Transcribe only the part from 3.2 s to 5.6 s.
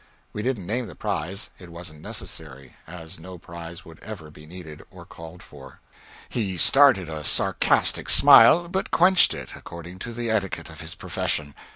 prize would ever be needed or called